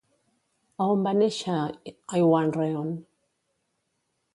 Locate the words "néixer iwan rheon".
1.19-2.93